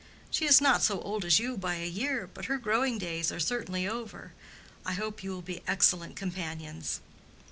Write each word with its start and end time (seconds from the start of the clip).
"She 0.31 0.45
is 0.45 0.59
not 0.59 0.81
so 0.81 0.99
old 1.01 1.23
as 1.25 1.37
you 1.37 1.55
by 1.57 1.75
a 1.75 1.85
year, 1.87 2.25
but 2.33 2.45
her 2.45 2.57
growing 2.57 2.97
days 2.97 3.31
are 3.31 3.39
certainly 3.39 3.87
over. 3.87 4.33
I 4.83 4.93
hope 4.93 5.23
you 5.23 5.29
will 5.29 5.43
be 5.43 5.61
excellent 5.67 6.15
companions." 6.15 7.01